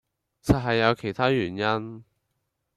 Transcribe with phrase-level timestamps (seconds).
[0.43, 2.03] 實係有其他原因